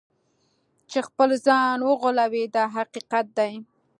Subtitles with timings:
[0.89, 3.53] چې خپل ځان وغولوي دا حقیقت دی.